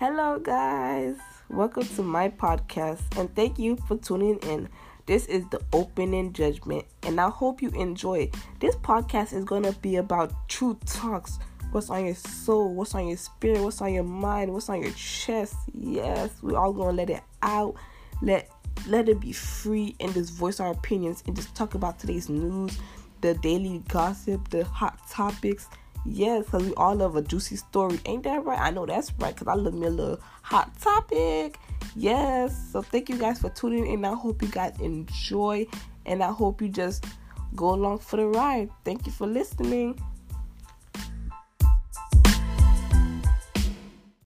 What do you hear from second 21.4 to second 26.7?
talk about today's news, the daily gossip, the hot topics. Yes, because